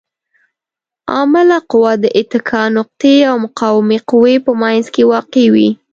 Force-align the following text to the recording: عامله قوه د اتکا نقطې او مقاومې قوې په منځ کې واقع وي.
عامله 1.13 1.57
قوه 1.71 1.93
د 2.03 2.05
اتکا 2.19 2.63
نقطې 2.77 3.15
او 3.29 3.35
مقاومې 3.45 3.99
قوې 4.09 4.35
په 4.45 4.51
منځ 4.61 4.85
کې 4.93 5.03
واقع 5.11 5.45
وي. 5.53 5.69